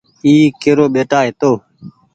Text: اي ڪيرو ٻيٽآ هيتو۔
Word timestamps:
اي 0.25 0.33
ڪيرو 0.61 0.85
ٻيٽآ 0.93 1.17
هيتو۔ 1.25 1.51